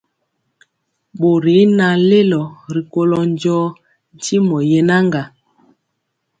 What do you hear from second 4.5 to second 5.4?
yenaga.